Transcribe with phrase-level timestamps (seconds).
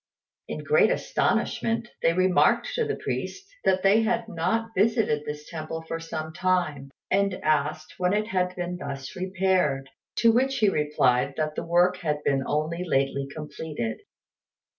[0.47, 5.83] In great astonishment, they remarked to the priest that they had not visited this temple
[5.83, 11.35] for some time, and asked when it had been thus repaired; to which he replied
[11.37, 13.99] that the work had been only lately completed.